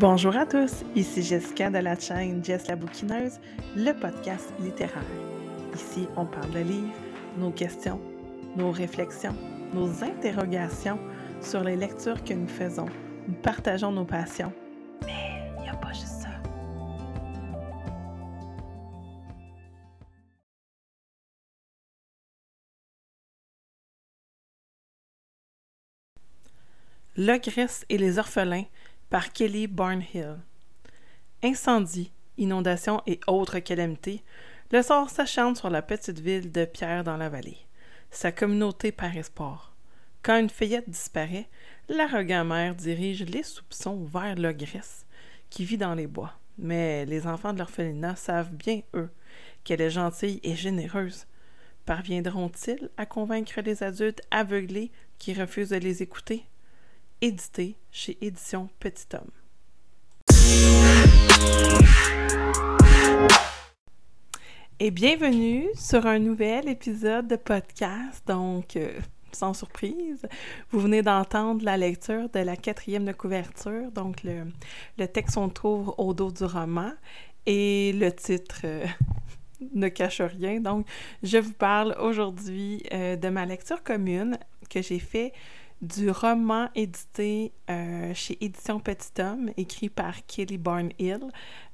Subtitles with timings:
[0.00, 3.38] Bonjour à tous, ici Jessica de la chaîne Jess la bouquineuse,
[3.76, 5.04] le podcast littéraire.
[5.74, 6.94] Ici, on parle de livres,
[7.36, 8.00] nos questions,
[8.56, 9.36] nos réflexions,
[9.74, 10.98] nos interrogations
[11.42, 12.86] sur les lectures que nous faisons.
[13.28, 14.54] Nous partageons nos passions.
[15.04, 16.30] Mais il n'y a pas juste ça.
[27.18, 28.64] L'ogresse et les orphelins
[29.10, 30.38] par Kelly Barnhill.
[31.42, 34.22] Incendie, inondations et autres calamités,
[34.70, 37.58] le sort s'acharne sur la petite ville de Pierre dans la vallée.
[38.12, 39.74] Sa communauté perd espoir.
[40.22, 41.48] Quand une fillette disparaît,
[41.88, 45.06] l'arrogant maire dirige les soupçons vers l'ogresse
[45.48, 46.34] qui vit dans les bois.
[46.56, 49.10] Mais les enfants de l'orphelinat savent bien, eux,
[49.64, 51.26] qu'elle est gentille et généreuse.
[51.84, 56.44] Parviendront-ils à convaincre les adultes aveuglés qui refusent de les écouter?
[57.20, 59.30] Édité chez Édition Petit Homme.
[64.78, 68.26] Et bienvenue sur un nouvel épisode de podcast.
[68.26, 68.98] Donc, euh,
[69.32, 70.26] sans surprise,
[70.70, 73.90] vous venez d'entendre la lecture de la quatrième de couverture.
[73.92, 76.92] Donc, le, texte on trouve au dos du roman
[77.44, 78.86] et le titre euh,
[79.74, 80.60] ne cache rien.
[80.60, 80.86] Donc,
[81.22, 84.38] je vous parle aujourd'hui euh, de ma lecture commune
[84.70, 85.34] que j'ai fait
[85.82, 91.20] du roman édité euh, chez Édition Petit Homme, écrit par Kelly Barnhill,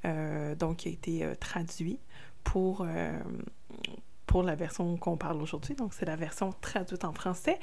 [0.05, 1.99] euh, donc qui a été euh, traduit
[2.45, 2.87] pour,
[4.27, 5.75] pour la version qu'on parle aujourd'hui.
[5.75, 7.59] Donc, c'est la version traduite en français,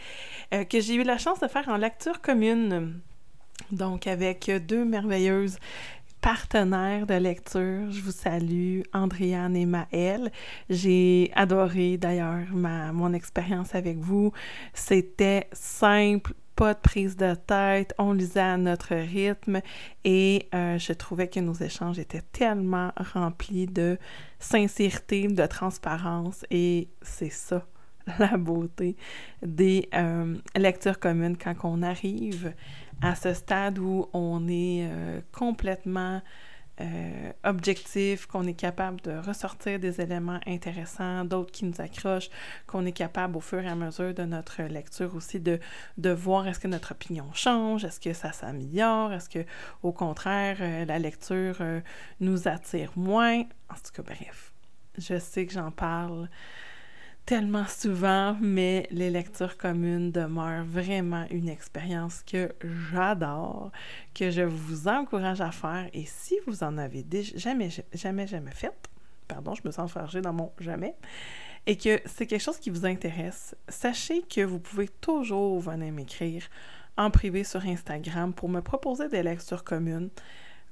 [0.51, 2.99] que j'ai eu la chance de faire en lecture commune.
[3.71, 5.57] Donc, avec deux merveilleuses
[6.23, 7.91] partenaires de lecture.
[7.91, 10.31] Je vous salue, Andréane et Maëlle.
[10.69, 14.31] J'ai adoré d'ailleurs ma, mon expérience avec vous.
[14.73, 19.59] C'était simple, pas de prise de tête, on lisait à notre rythme
[20.05, 23.97] et euh, je trouvais que nos échanges étaient tellement remplis de
[24.39, 27.67] sincérité, de transparence et c'est ça
[28.19, 28.95] la beauté
[29.41, 32.53] des euh, lectures communes quand on arrive
[33.03, 36.21] à ce stade où on est euh, complètement
[36.81, 42.29] euh, objectif, qu'on est capable de ressortir des éléments intéressants, d'autres qui nous accrochent,
[42.65, 45.59] qu'on est capable au fur et à mesure de notre lecture aussi de,
[45.97, 49.45] de voir est-ce que notre opinion change, est-ce que ça s'améliore, est-ce que
[49.83, 51.57] au contraire la lecture
[52.21, 53.41] nous attire moins.
[53.41, 54.53] En tout cas, bref,
[54.97, 56.27] je sais que j'en parle
[57.25, 62.51] tellement souvent, mais les lectures communes demeurent vraiment une expérience que
[62.91, 63.71] j'adore,
[64.13, 65.89] que je vous encourage à faire.
[65.93, 68.73] Et si vous en avez déjà, jamais, jamais, jamais fait,
[69.27, 70.95] pardon, je me sens fargée dans mon jamais,
[71.65, 76.43] et que c'est quelque chose qui vous intéresse, sachez que vous pouvez toujours venir m'écrire
[76.97, 80.09] en privé sur Instagram pour me proposer des lectures communes.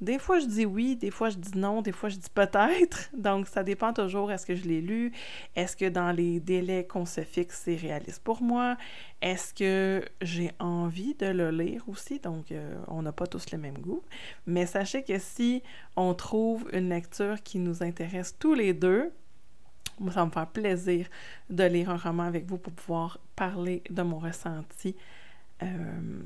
[0.01, 3.09] Des fois, je dis oui, des fois, je dis non, des fois, je dis peut-être.
[3.17, 4.31] Donc, ça dépend toujours.
[4.31, 5.11] Est-ce que je l'ai lu?
[5.55, 8.77] Est-ce que dans les délais qu'on se fixe, c'est réaliste pour moi?
[9.21, 12.19] Est-ce que j'ai envie de le lire aussi?
[12.19, 14.01] Donc, euh, on n'a pas tous le même goût.
[14.47, 15.61] Mais sachez que si
[15.95, 19.11] on trouve une lecture qui nous intéresse tous les deux,
[20.09, 21.07] ça me fait plaisir
[21.51, 24.95] de lire un roman avec vous pour pouvoir parler de mon ressenti
[25.61, 26.21] euh,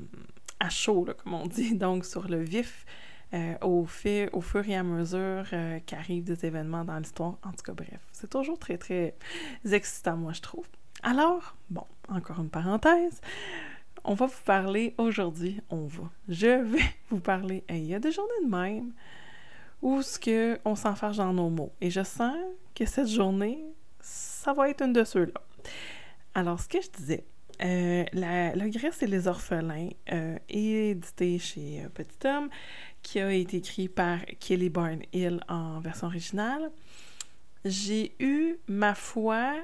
[0.60, 2.86] à chaud, comme on dit, donc sur le vif
[3.34, 7.38] euh, au, fur et à mesure euh, qu'arrivent des événements dans l'histoire.
[7.42, 9.14] En tout cas, bref, c'est toujours très, très
[9.64, 10.66] excitant, moi, je trouve.
[11.02, 13.20] Alors, bon, encore une parenthèse.
[14.04, 16.78] On va vous parler aujourd'hui, on va, je vais
[17.10, 18.92] vous parler, il y a des journées de même
[19.82, 21.72] où ce que on s'enfarge dans nos mots.
[21.80, 22.36] Et je sens
[22.74, 23.64] que cette journée,
[24.00, 25.40] ça va être une de ceux-là.
[26.34, 27.24] Alors, ce que je disais,
[27.62, 32.50] euh, la, Grèce et les orphelins, euh, édité chez Petit Homme,
[33.06, 36.72] qui a été écrit par Kelly Barnhill en version originale.
[37.64, 39.54] J'ai eu, ma foi,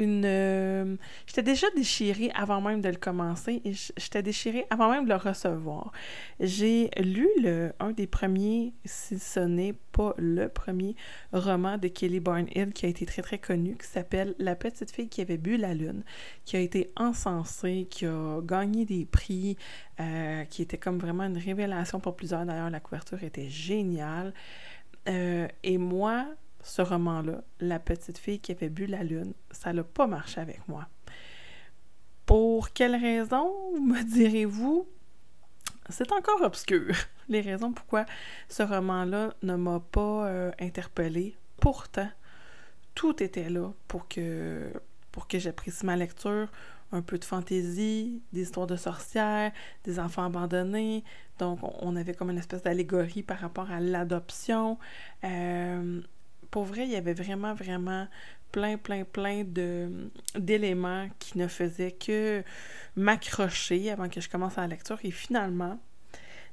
[0.00, 0.24] une...
[0.24, 0.96] Euh,
[1.26, 5.16] j'étais déjà déchirée avant même de le commencer et j'étais déchirée avant même de le
[5.16, 5.92] recevoir.
[6.40, 10.96] J'ai lu le, un des premiers, si ce n'est pas le premier
[11.32, 15.08] roman de Kelly Barnhill qui a été très très connu, qui s'appelle La petite fille
[15.08, 16.02] qui avait bu la lune,
[16.44, 19.56] qui a été encensé, qui a gagné des prix,
[20.00, 22.46] euh, qui était comme vraiment une révélation pour plusieurs.
[22.46, 24.32] D'ailleurs, la couverture était géniale.
[25.08, 26.26] Euh, et moi,
[26.62, 30.66] ce roman-là, La petite fille qui avait bu la lune, ça n'a pas marché avec
[30.68, 30.86] moi.
[32.26, 34.86] Pour quelles raisons, me direz-vous?
[35.88, 36.94] C'est encore obscur,
[37.28, 38.06] les raisons pourquoi
[38.48, 41.36] ce roman-là ne m'a pas euh, interpellée.
[41.60, 42.08] Pourtant,
[42.94, 44.72] tout était là pour que
[45.12, 46.48] pour que j'apprécie ma lecture,
[46.92, 49.52] un peu de fantaisie, des histoires de sorcières,
[49.84, 51.04] des enfants abandonnés.
[51.38, 54.78] Donc, on avait comme une espèce d'allégorie par rapport à l'adoption.
[55.24, 56.00] Euh,
[56.50, 58.08] pour vrai, il y avait vraiment, vraiment
[58.52, 59.44] plein, plein, plein
[60.34, 62.42] d'éléments qui ne faisaient que
[62.96, 64.98] m'accrocher avant que je commence la lecture.
[65.04, 65.78] Et finalement,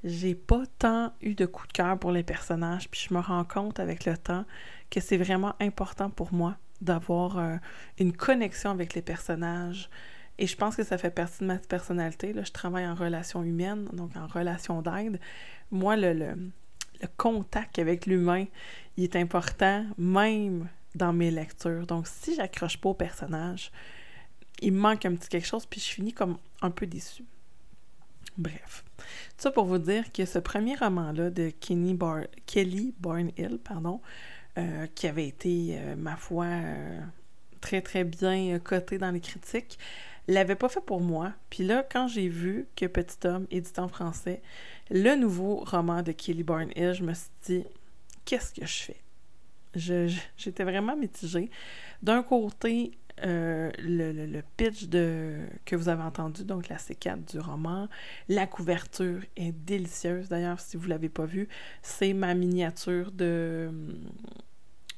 [0.03, 3.43] j'ai pas tant eu de coup de cœur pour les personnages, puis je me rends
[3.43, 4.45] compte avec le temps
[4.89, 7.55] que c'est vraiment important pour moi d'avoir euh,
[7.97, 9.89] une connexion avec les personnages.
[10.37, 12.31] Et je pense que ça fait partie de ma personnalité.
[12.31, 12.43] Là.
[12.43, 15.19] Je travaille en relation humaine, donc en relation d'aide.
[15.71, 16.35] Moi, le,
[17.01, 18.45] le contact avec l'humain,
[18.97, 21.85] il est important, même dans mes lectures.
[21.85, 23.71] Donc, si j'accroche pas au personnage,
[24.61, 27.25] il me manque un petit quelque chose, puis je finis comme un peu déçue.
[28.37, 28.83] Bref.
[28.97, 29.03] Tout
[29.37, 34.01] ça pour vous dire que ce premier roman-là de Kenny Bar Kelly Barnhill, pardon,
[34.57, 37.01] euh, qui avait été, euh, ma foi, euh,
[37.61, 39.77] très très bien coté dans les critiques,
[40.27, 41.33] l'avait pas fait pour moi.
[41.49, 44.41] Puis là, quand j'ai vu que Petit Homme, édité en français,
[44.89, 47.63] le nouveau roman de Kelly Barnhill, je me suis dit,
[48.25, 49.01] qu'est-ce que je fais?
[50.37, 51.49] J'étais vraiment mitigée.
[52.01, 57.87] D'un côté, euh, le, pitch de, que vous avez entendu, donc la C4 du roman.
[58.27, 60.29] La couverture est délicieuse.
[60.29, 61.47] D'ailleurs, si vous ne l'avez pas vu,
[61.81, 63.71] c'est ma miniature de,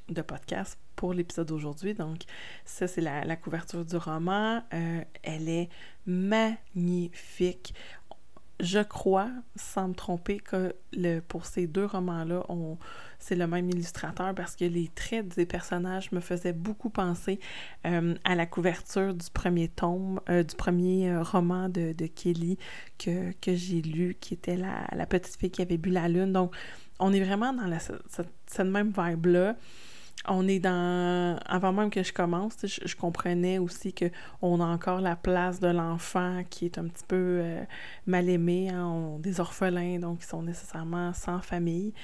[0.08, 1.94] de podcast pour l'épisode d'aujourd'hui.
[1.94, 2.24] Donc,
[2.66, 4.62] ça, c'est la, couverture du roman.
[4.74, 5.70] Euh, elle est
[6.04, 7.72] magnifique
[8.62, 12.44] je crois, sans me tromper, que le, pour ces deux romans-là,
[13.18, 17.40] c'est le même illustrateur parce que les traits des personnages me faisaient beaucoup penser
[17.86, 22.58] euh, à la couverture du premier tome, euh, du premier roman de, Kelly
[22.98, 26.34] que, j'ai lu, qui était la, petite fille qui avait bu la lune.
[26.34, 26.54] Donc,
[26.98, 29.56] on est vraiment dans cette même vibe-là
[30.28, 31.38] on est dans.
[31.46, 36.42] Avant même que je commence, je, comprenais aussi qu'on a encore la place de l'enfant
[36.50, 37.64] qui est un petit peu euh,
[38.06, 41.94] mal aimé, hein, des orphelins, donc ils sont nécessairement sans famille.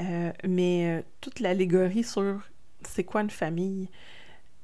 [0.00, 2.40] Euh, mais euh, toute l'allégorie sur
[2.86, 3.88] c'est quoi une famille,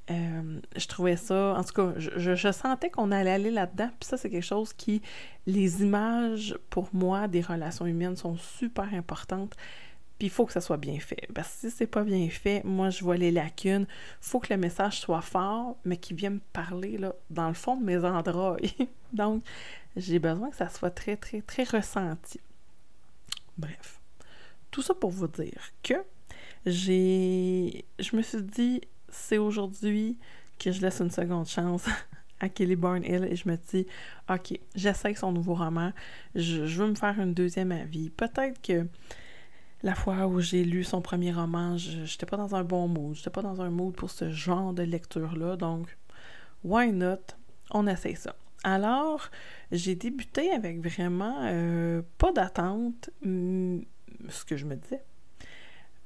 [0.09, 1.55] je trouvais ça.
[1.57, 3.91] En tout cas, je, je sentais qu'on allait aller là-dedans.
[4.01, 5.03] Puis ça, c'est quelque chose qui.
[5.47, 9.55] Les images, pour moi, des relations humaines sont super importantes.
[10.20, 11.26] Puis il faut que ça soit bien fait.
[11.34, 13.87] Parce que si c'est pas bien fait, moi je vois les lacunes.
[14.20, 17.87] Faut que le message soit fort, mais qu'il vienne parler là, dans le fond de
[17.87, 18.70] mes entrailles.
[19.14, 19.43] Donc,
[19.96, 22.38] j'ai besoin que ça soit très, très, très ressenti.
[23.56, 23.99] Bref.
[24.70, 25.94] Tout ça pour vous dire que
[26.66, 27.87] j'ai.
[27.99, 30.19] Je me suis dit, c'est aujourd'hui
[30.58, 31.87] que je laisse une seconde chance
[32.40, 33.87] à Kelly Barnhill et je me dis,
[34.28, 35.94] OK, j'essaie son nouveau roman.
[36.34, 38.11] Je, je veux me faire une deuxième avis.
[38.11, 38.87] Peut-être que
[39.82, 43.15] la fois où j'ai lu son premier roman, je n'étais pas dans un bon mood.
[43.15, 45.56] J'étais pas dans un mood pour ce genre de lecture-là.
[45.56, 45.97] Donc,
[46.65, 47.19] why not?
[47.71, 48.35] On essaie ça.
[48.62, 49.31] Alors,
[49.73, 55.03] j'ai débuté avec vraiment euh, pas d'attente, ce que je me disais.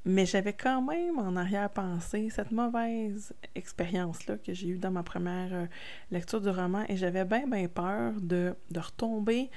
[0.07, 5.55] Mais j'avais quand même en arrière-pensée cette mauvaise expérience-là que j'ai eue dans ma première
[5.55, 5.67] euh,
[6.11, 9.51] lecture du roman et j'avais bien, bien peur de, retomber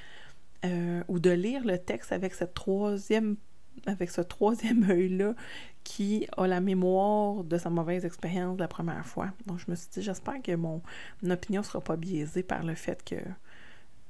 [0.64, 3.36] euh, ou de lire le texte avec cette troisième
[3.86, 5.34] avec ce troisième œil-là
[5.84, 9.30] qui a la mémoire de sa mauvaise expérience la première fois.
[9.46, 10.82] Donc, je me suis dit, j'espère que mon,
[11.30, 13.16] opinion ne sera pas biaisée par le fait que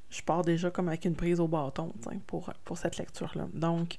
[0.09, 1.93] je pars déjà comme avec une prise au bâton
[2.25, 3.47] pour, pour cette lecture-là.
[3.53, 3.97] Donc,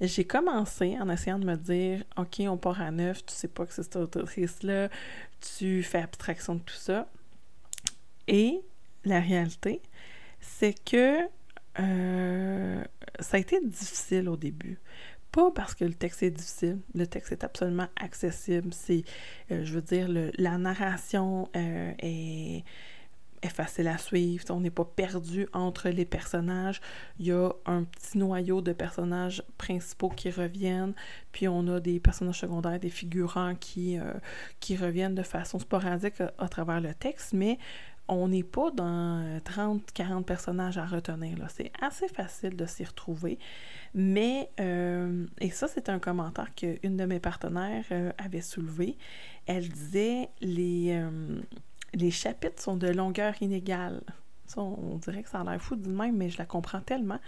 [0.00, 3.66] j'ai commencé en essayant de me dire, OK, on part à neuf, tu sais pas
[3.66, 4.88] que c'est cette autrice-là,
[5.58, 7.08] tu fais abstraction de tout ça.
[8.26, 8.62] Et
[9.04, 9.82] la réalité,
[10.40, 11.28] c'est que
[11.80, 12.82] euh,
[13.20, 14.78] ça a été difficile au début.
[15.32, 16.78] Pas parce que le texte est difficile.
[16.94, 18.72] Le texte est absolument accessible.
[18.72, 19.04] C'est,
[19.50, 20.08] euh, je veux dire,
[20.38, 22.64] la narration euh, est,
[23.50, 24.44] facile à suivre.
[24.50, 26.80] On n'est pas perdu entre les personnages.
[27.18, 30.94] Il y a un petit noyau de personnages principaux qui reviennent.
[31.32, 33.96] Puis on a des personnages secondaires, des figurants qui,
[34.60, 37.32] qui reviennent de façon sporadique à travers le texte.
[37.32, 37.58] Mais
[38.08, 41.38] on n'est pas dans 30-40 personnages à retenir.
[41.50, 43.38] C'est assez facile de s'y retrouver.
[43.94, 48.96] Mais, euh, et ça, c'est un commentaire qu'une de mes partenaires euh, avait soulevé.
[49.46, 51.40] Elle disait les, euh,
[51.94, 54.02] les chapitres sont de longueur inégale.
[54.46, 57.20] Ça, on, dirait que ça a l'air fou de même, mais je la comprends tellement.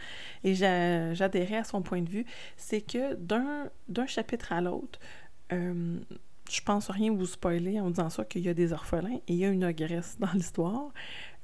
[0.42, 2.24] Et j'adhérais à son point de vue.
[2.56, 4.98] C'est que d'un chapitre à l'autre,
[6.50, 9.36] je pense rien vous spoiler en disant ça qu'il y a des orphelins et il
[9.36, 10.90] y a une ogresse dans l'histoire.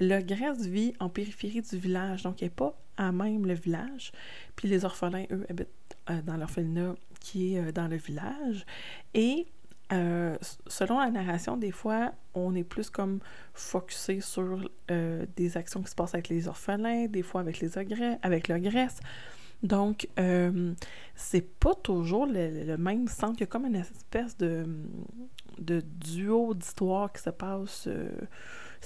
[0.00, 4.12] L'ogresse vit en périphérie du village, donc elle n'est pas à même le village.
[4.56, 5.68] Puis les orphelins, eux, habitent
[6.10, 8.66] euh, dans l'orphelinat qui est euh, dans le village.
[9.14, 9.46] Et
[9.92, 10.36] euh,
[10.66, 13.20] selon la narration, des fois, on est plus comme
[13.54, 18.48] focusé sur des actions qui se passent avec les orphelins, des fois avec les avec
[18.48, 18.98] le Grèce.
[19.62, 20.74] Donc, euh,
[21.14, 23.34] c'est pas toujours le, même centre.
[23.38, 24.66] Il y a comme une espèce de,
[25.58, 27.88] duo d'histoires qui se passe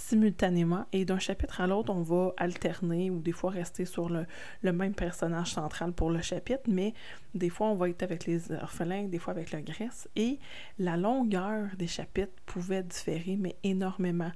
[0.00, 0.86] simultanément.
[0.92, 4.26] Et d'un chapitre à l'autre, on va alterner ou des fois rester sur le,
[4.62, 6.94] même personnage central pour le chapitre, mais
[7.34, 10.08] des fois, on va être avec les orphelins, des fois avec la Grèce.
[10.16, 10.38] Et
[10.78, 14.32] la longueur des chapitres pouvait différer, mais énormément.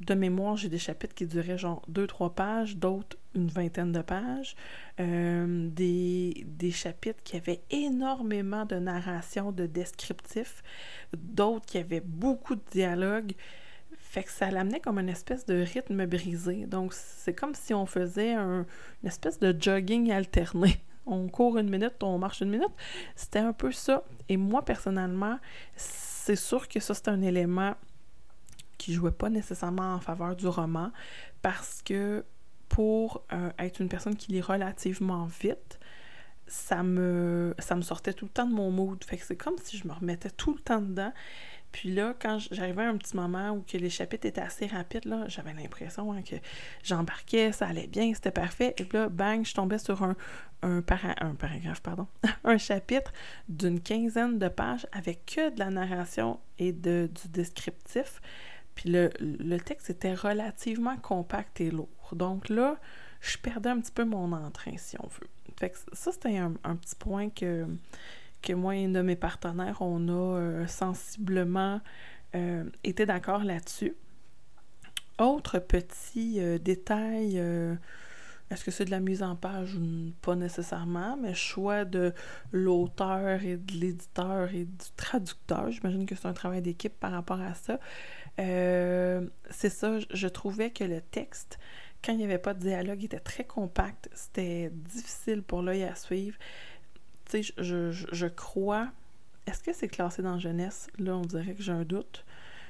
[0.00, 4.02] De mémoire, j'ai des chapitres qui duraient genre deux, trois pages, d'autres une vingtaine de
[4.02, 4.56] pages,
[5.00, 10.62] euh, des, des, chapitres qui avaient énormément de narration, de descriptifs,
[11.16, 13.32] d'autres qui avaient beaucoup de dialogues.
[13.98, 16.66] Fait que ça l'amenait comme une espèce de rythme brisé.
[16.66, 18.66] Donc, c'est comme si on faisait un,
[19.02, 20.80] une espèce de jogging alterné.
[21.08, 22.72] On court une minute, on marche une minute.
[23.14, 24.02] C'était un peu ça.
[24.28, 25.38] Et moi, personnellement,
[25.76, 27.76] c'est sûr que ça, c'est un élément
[28.76, 30.90] qui jouait pas nécessairement en faveur du roman
[31.42, 32.24] parce que
[32.68, 35.78] pour euh, être une personne qui lit relativement vite,
[36.46, 39.02] ça me, ça me sortait tout le temps de mon mood.
[39.04, 41.12] Fait que c'est comme si je me remettais tout le temps dedans.
[41.72, 45.04] Puis là, quand j'arrivais à un petit moment où que les chapitres étaient assez rapides,
[45.04, 46.36] là, j'avais l'impression hein, que
[46.82, 48.74] j'embarquais, ça allait bien, c'était parfait.
[48.78, 50.16] Et puis là, bang, je tombais sur un,
[50.62, 50.82] un,
[51.20, 52.06] un paragraphe, pardon,
[52.44, 53.12] un chapitre
[53.48, 58.22] d'une quinzaine de pages avec que de la narration et de, du descriptif.
[58.74, 61.88] Puis le, le texte était relativement compact et lourd.
[62.14, 62.76] Donc là,
[63.20, 65.28] je perdais un petit peu mon entrain, si on veut.
[65.58, 67.66] Fait que ça, c'était un, petit point que
[68.42, 71.80] que moi et un de mes partenaires, on a euh, sensiblement
[72.34, 73.94] euh, été d'accord là-dessus.
[75.18, 77.38] Autre petit euh, détail,
[78.50, 79.76] est-ce que c'est de la mise en page?
[80.22, 82.12] Pas nécessairement, mais choix de
[82.52, 85.70] l'auteur et de l'éditeur et du traducteur.
[85.72, 87.80] J'imagine que c'est un travail d'équipe par rapport à ça.
[88.36, 91.58] c'est ça, je trouvais que le texte,
[92.04, 94.08] quand il n'y avait pas de dialogue, était très compact.
[94.14, 96.36] C'était difficile pour l'œil à suivre
[97.26, 98.88] tu sais, je, je, crois.
[99.46, 100.88] Est-ce que c'est classé dans jeunesse?
[100.98, 102.24] Là, on dirait que j'ai un doute.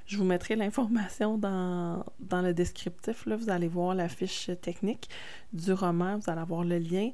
[0.06, 3.26] Je vous mettrai l'information dans, dans, le descriptif.
[3.26, 5.08] Là, vous allez voir la fiche technique
[5.52, 7.10] du roman, vous allez avoir le lien.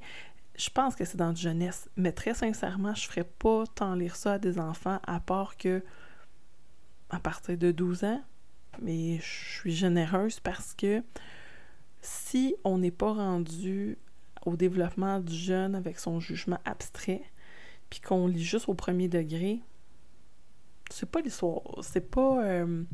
[0.57, 4.17] Je pense que c'est dans jeunesse, mais très sincèrement, je ne ferais pas tant lire
[4.17, 5.83] ça à des enfants, à part que
[7.09, 8.23] à partir de 12 ans.
[8.81, 11.03] Mais je suis généreuse parce que
[12.03, 13.97] si on n'est pas rendu
[14.45, 17.23] au développement du jeune avec son jugement abstrait,
[17.89, 19.61] puis qu'on lit juste au premier degré,
[20.91, 21.63] c'est pas l'histoire.
[21.83, 22.45] C'est pas.
[22.45, 22.85] Euh,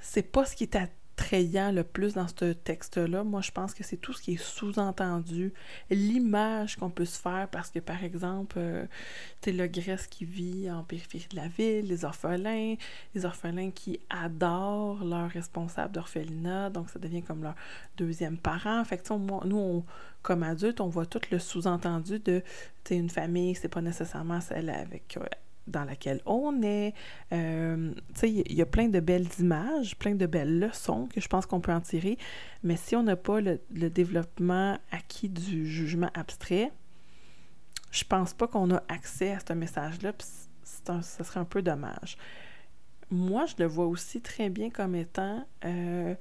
[0.00, 0.76] c'est pas ce qui est
[1.16, 3.22] attrayant le plus dans ce texte-là.
[3.22, 5.52] Moi, je pense que c'est tout ce qui est sous-entendu,
[5.90, 8.84] l'image qu'on peut se faire, parce que, par exemple, euh,
[9.40, 12.74] tu le Grèce qui vit en périphérie de la ville, les orphelins,
[13.14, 17.54] les orphelins qui adorent leur responsable d'orphelinat, donc ça devient comme leur
[17.96, 18.84] deuxième parent.
[18.84, 19.84] Fait que, nous, on,
[20.22, 22.42] comme adultes, on voit tout le sous-entendu de,
[22.82, 25.24] tu une famille, c'est pas nécessairement celle avec euh,
[25.66, 26.94] dans laquelle on est.
[27.32, 31.20] Euh, tu sais, il y a plein de belles images, plein de belles leçons que
[31.20, 32.18] je pense qu'on peut en tirer,
[32.62, 36.72] mais si on n'a pas le, développement acquis du jugement abstrait,
[37.90, 40.26] je pense pas qu'on a accès à ce message-là, puis
[40.64, 42.16] ce serait un peu dommage.
[43.10, 46.14] Moi, je le vois aussi très bien comme étant euh,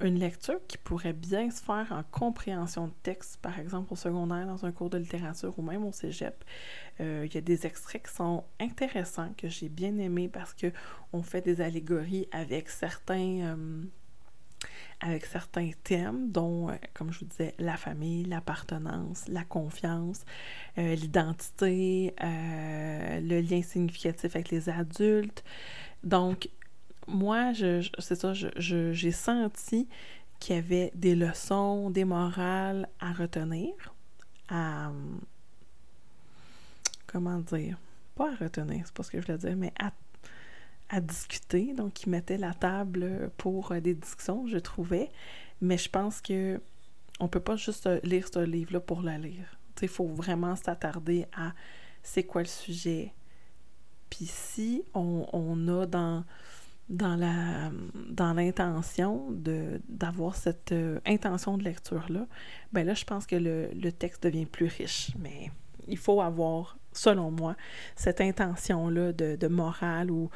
[0.00, 4.46] une lecture qui pourrait bien se faire en compréhension de texte, par exemple au secondaire,
[4.46, 6.44] dans un cours de littérature ou même au cégep.
[7.00, 11.22] Euh, il y a des extraits qui sont intéressants, que j'ai bien aimés parce qu'on
[11.22, 13.82] fait des allégories avec certains, euh,
[15.00, 20.24] avec certains thèmes, dont, euh, comme je vous disais, la famille, l'appartenance, la confiance,
[20.76, 25.44] l'identité, le lien significatif avec les adultes.
[26.02, 26.48] Donc,
[27.06, 29.88] moi, je, c'est ça, j'ai senti
[30.40, 33.72] qu'il y avait des leçons, des morales à retenir,
[34.48, 34.90] à.
[37.06, 37.78] Comment dire?
[38.16, 39.92] Pas à retenir, c'est pas ce que je voulais dire, mais à,
[40.88, 41.72] à discuter.
[41.74, 45.10] Donc, ils mettaient la table pour euh, des discussions, je trouvais.
[45.60, 46.60] Mais je pense que
[47.20, 49.58] on peut pas juste lire ce livre-là pour la lire.
[49.80, 51.52] Il faut vraiment s'attarder à
[52.02, 53.12] c'est quoi le sujet.
[54.10, 56.24] Puis si on, on a dans
[56.88, 57.70] dans la
[58.10, 62.26] dans l'intention de d'avoir cette euh, intention de lecture là
[62.72, 65.10] ben là je pense que le, le, texte devient plus riche.
[65.18, 65.50] Mais
[65.88, 67.56] il faut avoir selon moi
[67.96, 70.28] cette intention là de, de morale ou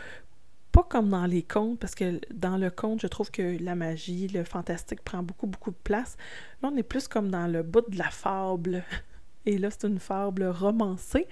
[0.73, 4.29] pas comme dans les contes parce que dans le conte je trouve que la magie
[4.29, 6.17] le fantastique prend beaucoup beaucoup de place.
[6.63, 8.85] Là on est plus comme dans le bout de la fable
[9.47, 11.27] Et là, c'est une fable romancée,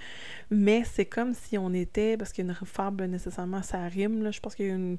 [0.51, 4.67] mais c'est comme si on était, parce qu'une fable, nécessairement, ça rime, je pense qu'il
[4.67, 4.97] y a une,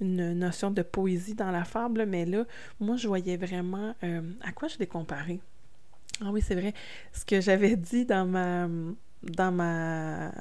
[0.00, 2.44] une, notion de poésie dans la fable, mais là,
[2.80, 3.94] moi, je voyais vraiment...
[4.02, 5.40] Euh, à quoi je l'ai comparé?
[6.20, 6.74] Ah oui, c'est vrai.
[7.12, 8.68] Ce que j'avais dit dans ma...
[9.22, 10.32] dans ma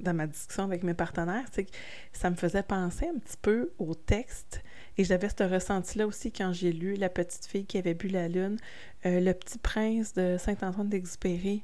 [0.00, 1.70] dans ma discussion avec mes partenaires, c'est que
[2.12, 4.62] ça me faisait penser un petit peu au texte.
[4.98, 8.26] Et j'avais ce ressenti-là aussi quand j'ai lu La petite fille qui avait bu la
[8.26, 8.58] lune,
[9.06, 11.62] euh, Le petit prince de Saint-Antoine d'Exupéry.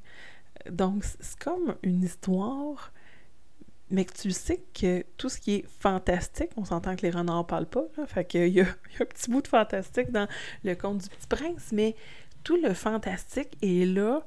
[0.69, 2.93] Donc, c'est comme une histoire,
[3.91, 7.67] mais tu sais que tout ce qui est fantastique, on s'entend que les renards parlent
[7.67, 10.27] pas, là, fait qu'il y, a un petit bout de fantastique dans
[10.63, 11.95] le conte du petit prince, mais
[12.43, 14.25] tout le fantastique est là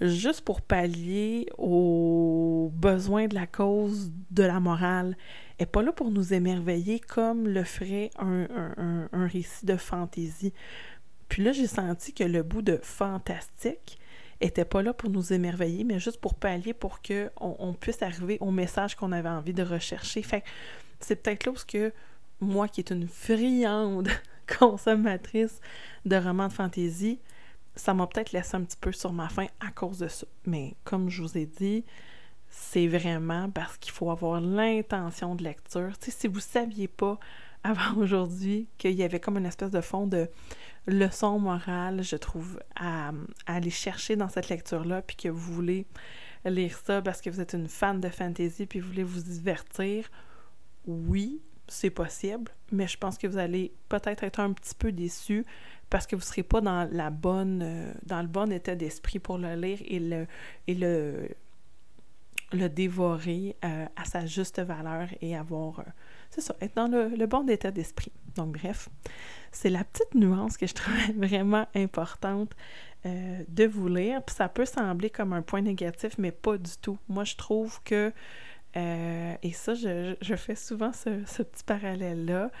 [0.00, 5.16] juste pour pallier aux besoins de la cause de la morale,
[5.58, 10.52] est pas là pour nous émerveiller comme le ferait un, récit de fantaisie.
[11.28, 13.98] Puis là, j'ai senti que le bout de fantastique
[14.40, 18.38] était pas là pour nous émerveiller, mais juste pour pallier pour qu'on on puisse arriver
[18.40, 20.22] au message qu'on avait envie de rechercher.
[20.22, 20.42] Fait
[21.00, 21.92] c'est peut-être là où que
[22.40, 24.08] moi, qui est une friande
[24.58, 25.60] consommatrice
[26.04, 27.20] de romans de fantaisie,
[27.74, 30.26] ça m'a peut-être laissé un petit peu sur ma faim à cause de ça.
[30.44, 31.84] Mais comme je vous ai dit,
[32.52, 35.90] c'est vraiment parce qu'il faut avoir l'intention de lecture.
[36.00, 37.18] Si vous ne saviez pas
[37.64, 40.28] avant aujourd'hui qu'il y avait comme une espèce de fond de
[40.86, 43.12] leçon morale, je trouve, à,
[43.46, 45.86] aller chercher dans cette lecture-là, puis que vous voulez
[46.44, 50.10] lire ça parce que vous êtes une fan de fantasy, puis vous voulez vous divertir,
[50.86, 55.46] oui, c'est possible, mais je pense que vous allez peut-être être un petit peu déçu
[55.88, 59.20] parce que vous ne serez pas dans la bonne euh, dans le bon état d'esprit
[59.20, 61.28] pour le lire et le
[62.56, 65.84] le dévorer euh, à sa juste valeur et avoir euh,
[66.30, 68.12] c'est ça, être dans le, bon état d'esprit.
[68.36, 68.88] Donc bref,
[69.50, 72.50] c'est la petite nuance que je trouvais vraiment importante
[73.04, 74.22] de vous lire.
[74.22, 76.96] Puis ça peut sembler comme un point négatif, mais pas du tout.
[77.08, 78.12] Moi, je trouve que,
[78.76, 82.52] et ça, je, fais souvent ce, petit parallèle-là,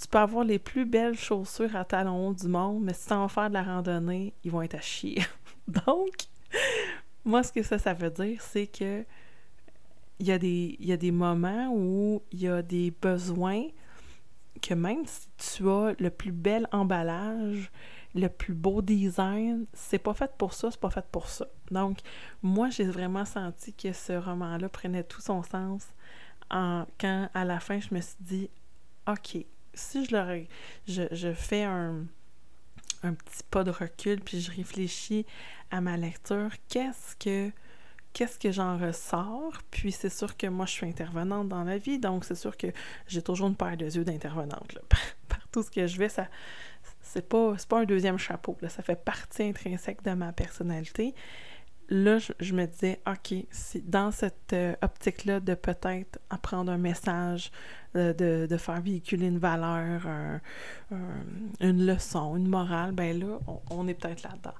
[0.00, 3.48] tu peux avoir les plus belles chaussures à talons hauts du monde, mais si faire
[3.50, 5.22] de la randonnée, ils vont être à chier.
[5.68, 6.14] Donc,
[7.28, 9.04] moi, ce que ça, ça veut dire, c'est que
[10.18, 13.62] il y, a des, y a des moments où il y a des besoins
[14.60, 17.70] que même si tu as le plus bel emballage,
[18.16, 21.46] le plus beau design, c'est pas fait pour ça, c'est pas fait pour ça.
[21.70, 21.98] Donc,
[22.42, 25.86] moi, j'ai vraiment senti que ce roman-là prenait tout son sens
[26.50, 28.50] en, quand, à la fin, je me suis dit,
[29.06, 30.34] OK, si je, leur,
[30.88, 32.06] je, je fais un,
[33.02, 35.26] un petit pas de recul, puis je réfléchis
[35.70, 37.50] à ma lecture, qu'est-ce que
[38.12, 39.52] qu'est-ce que j'en ressors?
[39.70, 42.68] Puis c'est sûr que moi, je suis intervenante dans la vie, donc c'est sûr que
[43.06, 44.78] j'ai toujours une paire de yeux d'intervenante.
[44.88, 46.26] Par, par, tout ce que je vais, ça
[47.00, 48.56] c'est pas, pas un deuxième chapeau.
[48.60, 51.14] Là, ça fait partie intrinsèque de ma personnalité
[51.90, 53.34] là, je, me disais, OK,
[53.84, 57.50] dans cette euh, optique-là de peut-être apprendre un message,
[57.96, 58.12] euh,
[58.46, 60.06] de, faire véhiculer une valeur,
[61.60, 63.38] une leçon, une morale, ben là,
[63.70, 64.54] on, est peut-être là-dedans.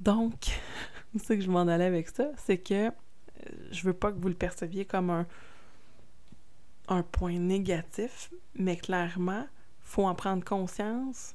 [0.00, 0.60] Donc,
[1.22, 2.90] ce que je m'en allais avec ça, c'est que euh,
[3.70, 5.26] je veux pas que vous le perceviez comme un,
[6.88, 9.46] un point négatif, mais clairement,
[9.80, 11.34] faut en prendre conscience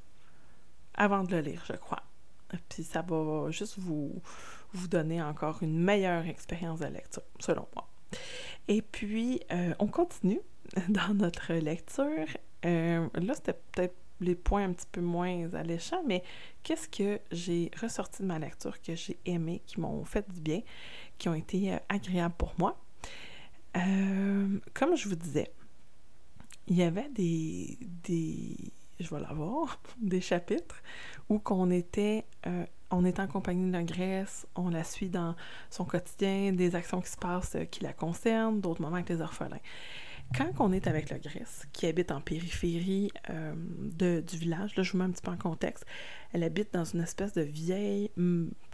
[0.95, 2.03] avant de le lire, je crois.
[2.69, 4.21] Puis ça va juste vous,
[4.73, 7.87] vous donner encore une meilleure expérience de lecture, selon moi.
[8.67, 10.41] Et puis, euh, on continue
[10.89, 12.27] dans notre lecture.
[12.65, 16.23] Euh, là, c'était peut-être les points un petit peu moins alléchants, mais
[16.63, 20.61] qu'est-ce que j'ai ressorti de ma lecture que j'ai aimé, qui m'ont fait du bien,
[21.17, 22.79] qui ont été euh, agréables pour moi?
[24.73, 25.51] comme je vous disais,
[26.67, 30.81] il y avait des, des je vais l'avoir, des chapitres
[31.29, 35.35] où qu'on était, euh, on en compagnie de Grèce, on la suit dans
[35.69, 39.21] son quotidien, des actions qui se passent euh, qui la concernent, d'autres moments avec les
[39.21, 39.59] orphelins.
[40.33, 43.53] Quand on est avec la Grèce, qui habite en périphérie euh,
[44.21, 45.85] du village, là je vous mets un petit peu en contexte,
[46.35, 48.11] elle habite dans une espèce de vieille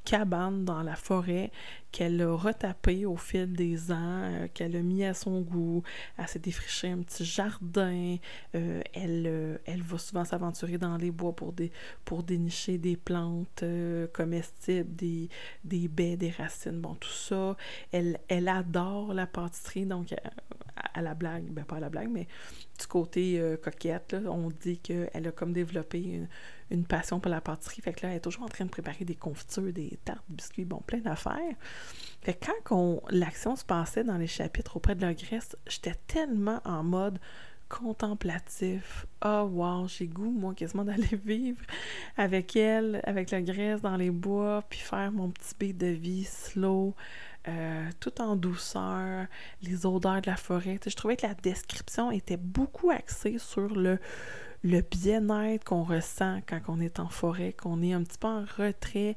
[0.03, 1.51] cabane dans la forêt
[1.91, 5.83] qu'elle a retapée au fil des ans, euh, qu'elle a mis à son goût.
[6.17, 8.17] Elle s'est défrichée un petit jardin.
[8.55, 11.71] Euh, elle, euh, elle va souvent s'aventurer dans les bois pour, des,
[12.03, 13.63] pour dénicher des plantes
[14.11, 15.29] comestibles, des,
[15.63, 17.55] des baies, des racines, bon, tout ça.
[17.91, 20.15] Elle, elle adore la pâtisserie, donc
[20.95, 22.27] à, la blague, ben pas à la blague, mais
[22.87, 26.27] côté coquette, on dit qu'elle a comme développé
[26.69, 27.81] une passion pour la pâtisserie.
[27.81, 30.65] Fait que là, elle est toujours en train de préparer des confitures, des tartes, biscuits,
[30.65, 31.55] bon, plein d'affaires.
[32.21, 36.61] Fait que quand l'action se passait dans les chapitres auprès de la Grèce, j'étais tellement
[36.65, 37.19] en mode
[37.71, 39.05] contemplatif.
[39.23, 41.61] Oh wow, j'ai goût, moi, quasiment d'aller vivre
[42.17, 46.25] avec elle, avec la graisse dans les bois, puis faire mon petit beat de vie
[46.25, 46.93] slow,
[47.47, 49.25] euh, tout en douceur,
[49.61, 50.79] les odeurs de la forêt.
[50.85, 53.99] je trouvais que la description était beaucoup axée sur le,
[54.63, 58.43] le bien-être qu'on ressent quand on est en forêt, qu'on est un petit peu en
[58.57, 59.15] retrait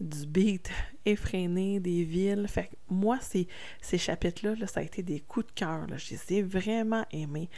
[0.00, 0.70] du beat
[1.04, 2.46] effréné des villes.
[2.48, 3.48] Fait que moi, ces,
[3.80, 5.86] ces chapitres-là, ça a été des coups de cœur.
[5.96, 7.50] Je les ai vraiment aimés.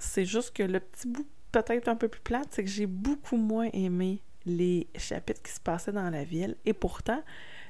[0.00, 3.36] C'est juste que le petit bout peut-être un peu plus plate, c'est que j'ai beaucoup
[3.36, 6.56] moins aimé les chapitres qui se passaient dans la ville.
[6.64, 7.22] Et pourtant,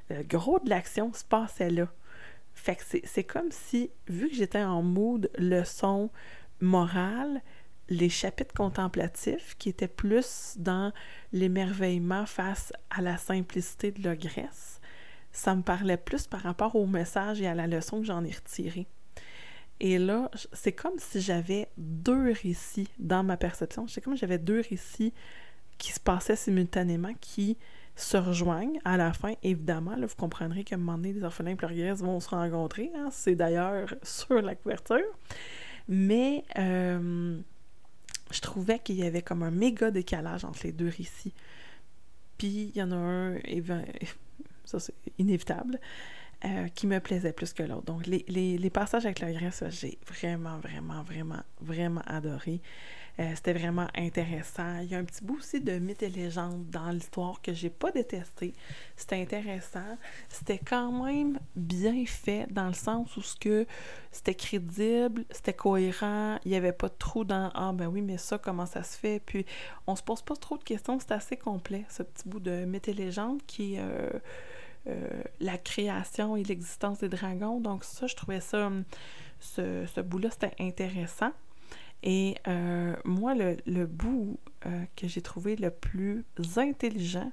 [0.09, 1.89] le gros de l'action se passait là.
[2.55, 6.11] Fait que c'est comme si, vu que j'étais en mood leçon
[6.61, 7.43] morale,
[7.89, 10.93] les chapitres contemplatifs qui étaient plus dans
[11.33, 14.81] l'émerveillement face à la simplicité de l'ogresse,
[15.33, 18.31] ça me parlait plus par rapport au message et à la leçon que j'en ai
[18.31, 18.87] retirée.
[19.81, 23.89] Et là, c'est comme si j'avais deux récits dans ma perception.
[23.89, 25.15] C'est comme si j'avais deux récits
[25.79, 27.57] qui se passaient simultanément, qui
[27.97, 29.33] se rejoignent à la fin.
[29.43, 32.91] Évidemment, là, vous comprendrez qu'à un moment donné, les orphelins et vont se rencontrer.
[32.95, 33.09] Hein.
[33.11, 34.99] C'est d'ailleurs sur la couverture.
[35.89, 37.41] Mais euh,
[38.31, 41.35] je trouvais qu'il y avait comme un méga décalage entre les deux récits.
[42.39, 43.37] Puis il y en a un,
[44.65, 45.81] ça c'est inévitable,
[46.45, 47.85] euh, qui me plaisait plus que l'autre.
[47.85, 52.61] Donc les, les, passages avec la Grèce, j'ai vraiment, vraiment, vraiment, vraiment adoré.
[53.19, 54.79] Euh, c'était vraiment intéressant.
[54.81, 57.69] Il y a un petit bout aussi de mythes et légendes dans l'histoire que j'ai
[57.69, 58.55] pas détesté.
[58.97, 59.99] C'était intéressant.
[60.31, 63.67] C'était quand même bien fait dans le sens où ce que
[64.11, 68.17] c'était crédible, c'était cohérent, il n'y avait pas de trou dans Ah ben oui, mais
[68.17, 69.21] ça, comment ça se fait?
[69.21, 69.45] Puis
[69.87, 72.89] on se pose pas trop de questions, c'est assez complet, ce petit bout de mythes
[72.89, 74.09] et légendes qui euh,
[75.41, 77.61] la création et l'existence des dragons.
[77.61, 78.71] Donc ça, je trouvais ça,
[79.39, 81.33] ce, ce bout-là, c'était intéressant.
[82.03, 86.25] Et euh, moi, le, le bout euh, que j'ai trouvé le plus
[86.57, 87.31] intelligent,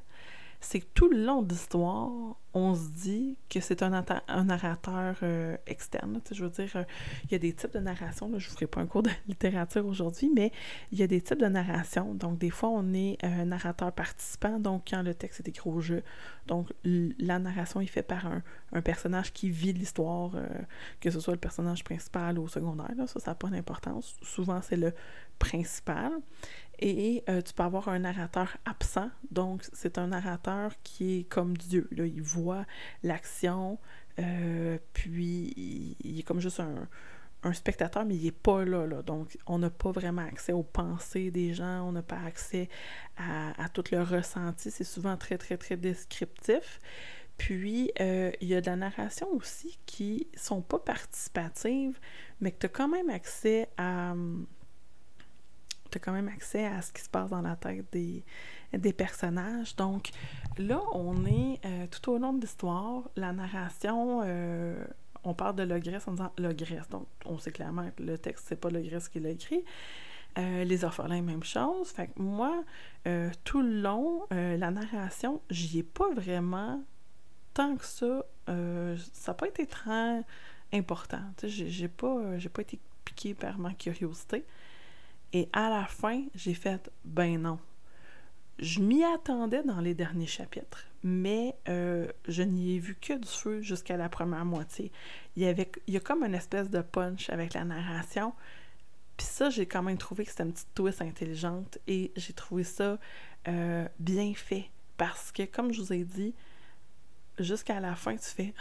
[0.60, 5.56] c'est que tout le long de l'histoire, on se dit que c'est un, narrateur euh,
[5.68, 6.20] externe.
[6.32, 6.84] je veux dire, euh,
[7.26, 8.28] il y a des types de narration.
[8.28, 10.52] je ne vous ferai pas un cours de littérature aujourd'hui, mais
[10.92, 12.16] il y a des types de narration.
[12.16, 14.60] Donc, des fois, on est un narrateur participant.
[14.60, 16.02] Donc, quand le texte est écrit au jeu,
[16.48, 20.48] donc la narration est faite par un, personnage qui vit l'histoire, euh,
[21.00, 22.94] que ce soit le personnage principal ou secondaire.
[23.06, 24.16] ça, ça n'a pas d'importance.
[24.24, 24.94] Souvent, c'est le
[25.38, 26.12] principal.
[26.80, 31.58] Et euh, tu peux avoir un narrateur absent, donc c'est un narrateur qui est comme
[31.58, 31.88] Dieu.
[31.92, 32.66] Là, il voit
[33.02, 33.80] l'action,
[34.20, 36.88] euh, puis il, est comme juste un,
[37.54, 39.02] spectateur, mais il n'est pas là, là.
[39.02, 42.68] Donc, on n'a pas vraiment accès aux pensées des gens, on n'a pas accès
[43.16, 44.70] à, à, tout le ressenti.
[44.70, 46.80] C'est souvent très, très, très descriptif.
[47.38, 52.00] Puis, euh, il y a de la narration aussi qui sont pas participatives,
[52.42, 54.14] mais que tu as quand même accès à
[55.90, 58.24] tu as quand même accès à ce qui se passe dans la tête des,
[58.74, 59.76] des personnages.
[59.76, 60.10] Donc
[60.58, 64.84] là, on est euh, tout au long de l'histoire, la narration, euh,
[65.24, 66.88] on parle de Logresse en disant Logresse.
[66.90, 69.64] Donc on sait clairement que le texte, c'est pas Logresse qui l'a écrit.
[70.38, 71.90] Euh, les orphelins, même chose.
[71.90, 72.64] Fait que moi,
[73.44, 76.84] tout le long, la narration, j'y ai pas vraiment
[77.56, 78.24] tant que ça.
[78.46, 80.24] ça n'a pas été très
[80.74, 81.22] important.
[81.44, 82.18] J'ai pas,
[82.54, 84.46] pas été piquée par ma curiosité.
[85.34, 87.60] Et à la fin, j'ai fait ben non.
[88.60, 93.28] Je m'y attendais dans les derniers chapitres, mais euh, je n'y ai vu que du
[93.28, 94.92] feu jusqu'à la première moitié.
[95.36, 98.34] Il y, avait, il y a comme une espèce de punch avec la narration.
[99.16, 102.64] Puis ça, j'ai quand même trouvé que c'était une petite twist intelligente et j'ai trouvé
[102.64, 102.98] ça
[103.48, 104.70] euh, bien fait.
[104.98, 106.34] Parce que, comme je vous ai dit,
[107.38, 108.54] jusqu'à la fin, tu fais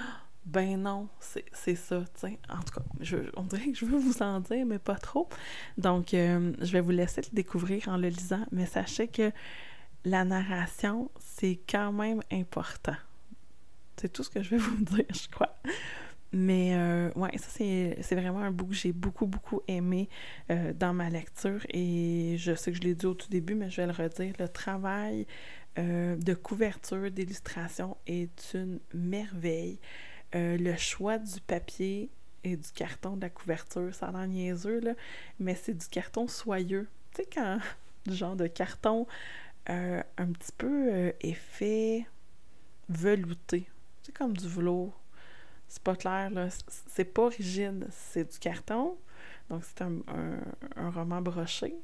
[0.47, 4.23] ben non, c'est ça, tu En tout cas, je, on dirait que je veux vous
[4.23, 5.29] en dire, mais pas trop.
[5.77, 9.33] Donc, euh, je vais vous laisser le découvrir en le lisant, mais sachez que
[10.05, 12.95] la narration, c'est quand même important.
[13.97, 15.57] C'est tout ce que je vais vous dire, je crois.
[16.33, 20.09] Mais euh, ouais, ça c'est vraiment un bout que j'ai beaucoup, beaucoup aimé
[20.53, 21.67] euh, dans ma lecture.
[21.71, 24.33] Et je sais que je l'ai dit au tout début, mais je vais le redire.
[24.39, 25.27] Le travail
[25.79, 29.79] de couverture, d'illustration est une merveille.
[30.37, 32.11] Euh, le choix du papier
[32.44, 34.92] et du carton de la couverture, ça a l'air niaiseux, là,
[35.40, 36.88] mais c'est du carton soyeux.
[37.14, 37.59] Tu sais, quand
[38.07, 39.07] du genre de carton
[39.70, 42.07] euh, un petit peu euh, effet
[42.88, 43.66] velouté.
[44.03, 45.01] C'est comme du velours.
[45.68, 46.49] C'est pas clair, là.
[46.87, 47.88] C'est pas rigide.
[47.90, 48.96] C'est du carton.
[49.49, 51.75] Donc, c'est un, roman broché.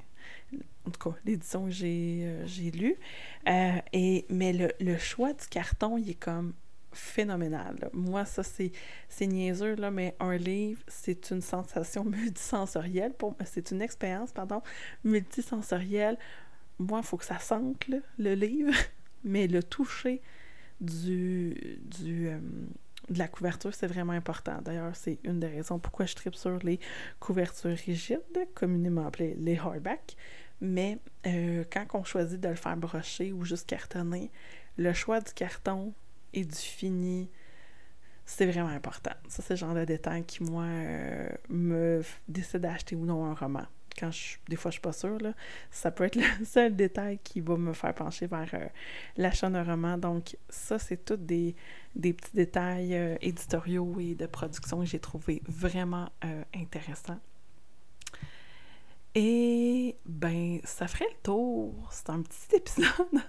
[0.86, 2.96] En tout cas, l'édition que j'ai, j'ai lue.
[3.44, 6.52] mais le, le choix du carton, il est comme
[6.92, 7.90] phénoménal.
[7.92, 8.72] Moi, ça, c'est,
[9.20, 13.12] niaiseux, mais un livre, c'est une sensation multisensorielle.
[13.14, 14.62] Pour, c'est une expérience, pardon,
[15.05, 16.18] multisensorielle.
[16.78, 17.87] Moi, il faut que ça sente,
[18.18, 18.74] le livre,
[19.24, 20.20] mais le toucher
[20.81, 21.55] du,
[22.05, 22.38] euh,
[23.09, 24.61] de la couverture, c'est vraiment important.
[24.62, 26.81] D'ailleurs, c'est une des raisons pourquoi je tripe sur les
[27.20, 28.20] couvertures rigides,
[28.55, 30.16] communément appelées les hardback.
[30.61, 34.31] Mais euh, quand on choisit de le faire brocher ou juste cartonner,
[34.76, 35.92] le choix du carton
[36.34, 37.30] et du fini,
[38.24, 39.12] c'est vraiment important.
[39.28, 43.34] Ça, c'est le genre de détail qui, moi, euh, me décide d'acheter ou non un
[43.34, 43.66] roman.
[43.98, 44.10] Quand
[44.48, 45.34] des fois, je suis pas sûre, là,
[45.70, 48.66] ça peut être le seul détail qui va me faire pencher vers euh,
[49.16, 49.98] l'achat d'un roman.
[49.98, 51.54] Donc, ça, c'est tous des,
[51.94, 56.08] des, petits détails euh, éditoriaux et de production que j'ai trouvé vraiment
[56.54, 57.20] intéressants.
[59.14, 61.74] Et, ben, ça ferait le tour.
[61.90, 63.20] C'est un petit épisode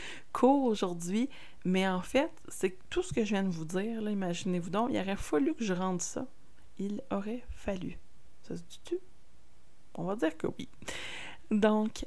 [0.32, 1.28] court aujourd'hui,
[1.64, 4.98] mais en fait, c'est tout ce que je viens de vous dire, imaginez-vous donc, il
[4.98, 6.26] aurait fallu que je rende ça.
[6.78, 7.98] Il aurait fallu.
[8.42, 8.98] Ça se dit-tu?
[9.94, 10.68] On va dire que oui.
[11.50, 12.06] Donc,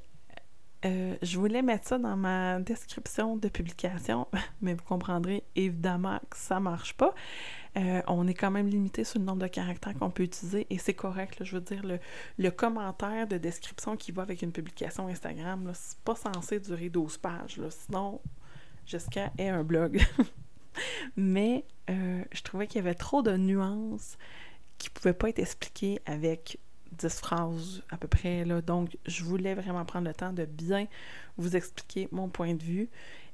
[0.85, 4.27] euh, je voulais mettre ça dans ma description de publication,
[4.61, 7.13] mais vous comprendrez évidemment que ça marche pas.
[7.77, 10.77] Euh, on est quand même limité sur le nombre de caractères qu'on peut utiliser et
[10.77, 11.43] c'est correct.
[11.43, 11.83] je veux dire,
[12.37, 17.17] le, commentaire de description qui va avec une publication Instagram, c'est pas censé durer 12
[17.17, 17.59] pages.
[17.69, 18.21] sinon,
[18.85, 20.01] Jessica est un blog.
[21.17, 24.17] mais euh, je trouvais qu'il y avait trop de nuances
[24.77, 26.59] qui pouvaient pas être expliquées avec
[26.93, 28.45] 10 phrases à peu près.
[28.61, 30.87] Donc, je voulais vraiment prendre le temps de bien
[31.37, 32.89] vous expliquer mon point de vue.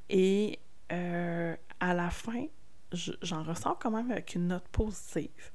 [0.09, 0.59] Et
[0.91, 2.45] euh, à la fin,
[2.91, 5.51] j'en ressors quand même avec une note positive.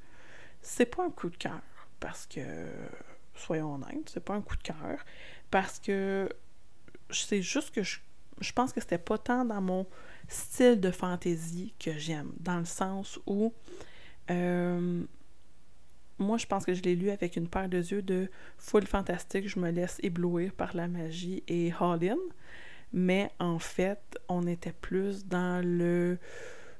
[0.62, 1.60] C'est pas un coup de cœur,
[2.00, 2.40] parce que,
[3.34, 5.04] soyons honnêtes, c'est pas un coup de cœur,
[5.50, 6.28] parce que
[7.10, 7.98] c'est juste que je,
[8.54, 9.86] pense que c'était pas tant dans mon
[10.28, 13.52] style de fantaisie que j'aime, dans le sens où
[14.30, 15.04] euh,
[16.18, 19.48] moi, je pense que je l'ai lu avec une paire de yeux de full fantastique.
[19.48, 22.00] Je me laisse éblouir par la magie et All
[22.92, 26.18] Mais en fait, on était plus dans le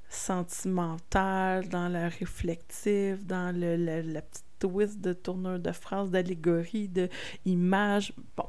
[0.08, 8.12] sentimental, dans le réflectif, dans le, la petite twist de tourneur de phrases, d'allégorie, d'image.
[8.36, 8.48] Bon.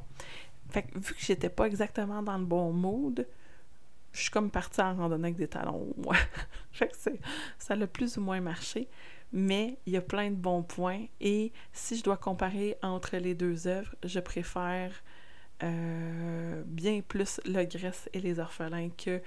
[0.70, 3.26] Fait que vu que j'étais pas exactement dans le bon mood,
[4.12, 5.94] je suis comme partie en randonnée avec des talons.
[6.72, 6.96] Fait que
[7.58, 8.88] ça a plus ou moins marché.
[9.32, 11.06] Mais il y a plein de bons points.
[11.20, 14.92] Et si je dois comparer entre les deux œuvres, je préfère
[15.64, 19.22] euh, bien plus Le Grèce et les orphelins que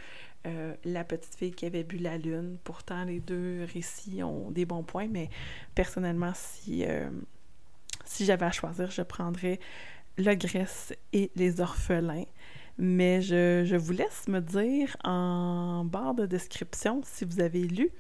[0.46, 2.58] euh, La petite fille qui avait bu la lune.
[2.64, 5.28] Pourtant, les deux récits ont des bons points, mais
[5.74, 7.10] personnellement, si, euh,
[8.20, 9.60] j'avais à choisir, je prendrais
[10.18, 12.24] Le Grèce et les orphelins.
[12.78, 17.90] Mais je, vous laisse me dire en barre de description si vous avez lu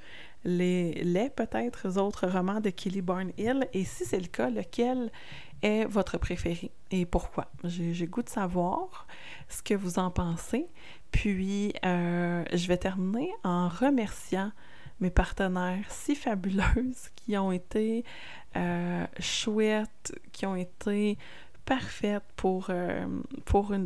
[0.44, 5.10] les, les peut-être autres romans de Kelly Barnhill et si c'est le cas, lequel
[5.60, 7.46] est votre préféré et pourquoi.
[7.64, 9.06] J'ai goût de savoir
[9.48, 10.66] ce que vous en pensez.
[11.10, 14.52] Puis, euh, je vais terminer en remerciant
[15.00, 18.04] mes partenaires si fabuleuses qui ont été
[18.56, 21.16] euh, chouettes, qui ont été
[21.64, 23.06] parfaites pour, euh,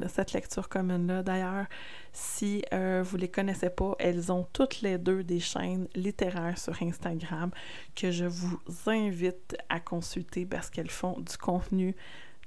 [0.08, 1.22] cette lecture commune-là.
[1.22, 1.66] D'ailleurs,
[2.12, 6.80] si vous ne les connaissez pas, elles ont toutes les deux des chaînes littéraires sur
[6.82, 7.50] Instagram
[7.94, 11.94] que je vous invite à consulter parce qu'elles font du contenu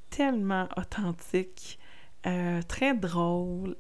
[0.10, 1.80] tellement authentique,
[2.26, 3.76] euh, très drôle.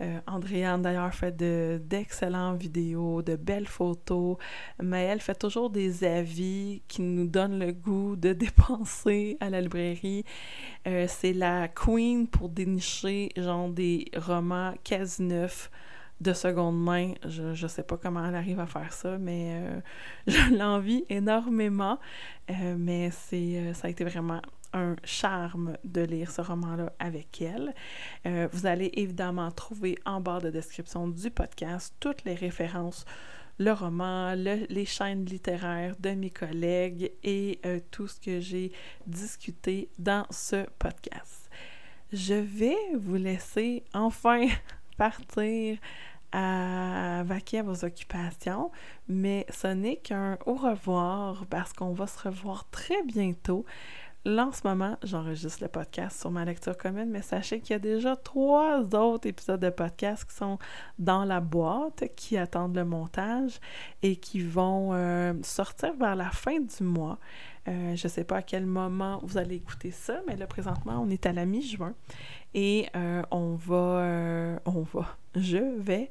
[0.00, 4.38] Euh, Andréane, d'ailleurs, fait d'excellentes vidéos, de belles photos,
[4.82, 9.60] mais elle fait toujours des avis qui nous donnent le goût de dépenser à la
[9.60, 10.24] librairie.
[10.86, 15.70] Euh, c'est la queen pour dénicher, genre, des romans quasi neufs
[16.22, 17.12] de seconde main.
[17.26, 19.80] Je ne sais pas comment elle arrive à faire ça, mais euh,
[20.26, 21.98] je l'envie énormément.
[22.48, 24.40] mais ça a été vraiment
[24.72, 27.74] un charme de lire ce roman-là avec elle.
[28.26, 33.04] Euh, vous allez évidemment trouver en barre de description du podcast toutes les références,
[33.58, 38.72] le roman, les chaînes littéraires de mes collègues et euh, tout ce que j'ai
[39.06, 41.50] discuté dans ce podcast.
[42.12, 44.46] Je vais vous laisser enfin
[44.96, 45.78] partir
[46.32, 48.70] à vaquer à vos occupations,
[49.08, 53.64] mais ce n'est qu'un au revoir parce qu'on va se revoir très bientôt.
[54.26, 57.76] Là, en ce moment, j'enregistre le podcast sur ma lecture commune, mais sachez qu'il y
[57.76, 60.58] a déjà trois autres épisodes de podcast qui sont
[60.98, 63.60] dans la boîte, qui attendent le montage
[64.02, 67.18] et qui vont euh, sortir vers la fin du mois.
[67.66, 71.00] Euh, je ne sais pas à quel moment vous allez écouter ça, mais là, présentement,
[71.02, 71.94] on est à la mi-juin
[72.52, 76.10] et euh, on va, on va, je vais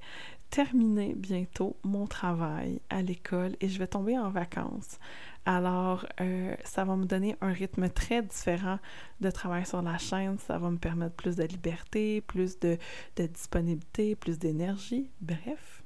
[0.50, 5.00] terminer bientôt mon travail à l'école et je vais tomber en vacances.
[5.46, 8.80] Alors, euh, ça va me donner un rythme très différent
[9.22, 10.38] de travail sur la chaîne.
[10.38, 12.78] Ça va me permettre plus de liberté, plus de,
[13.16, 15.10] disponibilité, plus d'énergie.
[15.22, 15.84] Bref,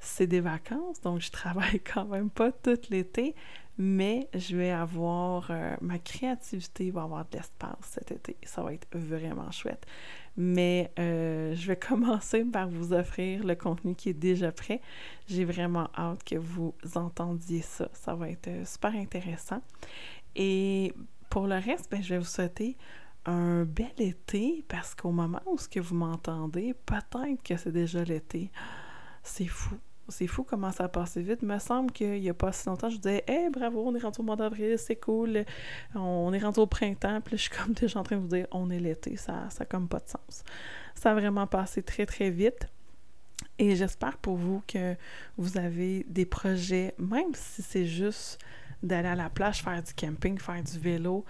[0.00, 3.34] c'est des vacances, donc je travaille quand même pas tout l'été,
[3.78, 8.36] mais je vais avoir euh, ma créativité va avoir de l'espace cet été.
[8.44, 9.86] Ça va être vraiment chouette.
[10.36, 14.80] Mais euh, je vais commencer par vous offrir le contenu qui est déjà prêt.
[15.26, 17.88] J'ai vraiment hâte que vous entendiez ça.
[17.92, 19.60] Ça va être euh, super intéressant.
[20.36, 20.92] Et
[21.30, 22.76] pour le reste, ben, je vais vous souhaiter
[23.26, 28.04] un bel été parce qu'au moment où ce que vous m'entendez, peut-être que c'est déjà
[28.04, 28.50] l'été.
[29.22, 29.76] C'est fou.
[30.08, 31.40] C'est fou comment ça a passé vite.
[31.42, 34.00] Il me semble qu'il n'y a pas si longtemps, je disais Hey, bravo, on est
[34.00, 35.44] rendu au mois d'avril, c'est cool.
[35.94, 37.20] On est rendu au printemps.
[37.20, 39.16] Puis là, je suis comme déjà en train de vous dire On est l'été.
[39.16, 40.44] Ça n'a comme pas de sens.
[40.94, 42.68] Ça a vraiment passé très, très vite.
[43.58, 44.94] Et j'espère pour vous que
[45.36, 48.38] vous avez des projets, même si c'est juste
[48.82, 51.24] d'aller à la plage, faire du camping, faire du vélo,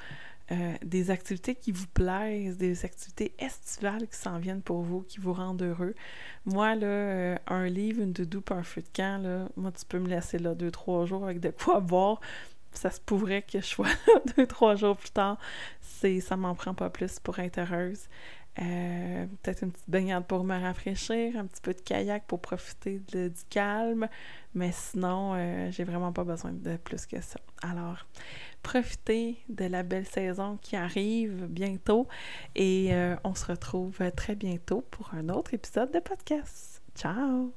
[0.50, 5.20] euh, des activités qui vous plaisent, des activités estivales qui s'en viennent pour vous, qui
[5.20, 5.94] vous rendent heureux.
[6.46, 9.98] Moi, là, euh, un livre, une doudou, un feu de camp, là, moi, tu peux
[9.98, 12.20] me laisser là deux, trois jours avec de quoi boire.
[12.72, 15.38] Ça se pourrait que je sois là deux, trois jours plus tard.
[15.82, 18.08] Ça m'en prend pas plus pour être heureuse.
[18.60, 23.00] Euh, peut-être une petite baignade pour me rafraîchir, un petit peu de kayak pour profiter
[23.12, 24.08] du calme,
[24.54, 27.38] mais sinon, j'ai vraiment pas besoin de plus que ça.
[27.62, 28.06] Alors,
[28.62, 32.06] profitez de la belle saison qui arrive bientôt
[32.54, 36.82] et euh, on se retrouve très bientôt pour un autre épisode de podcast.
[36.94, 37.52] Ciao!